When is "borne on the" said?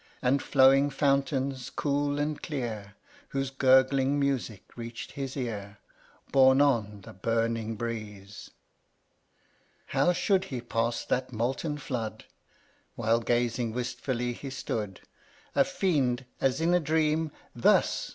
6.31-7.13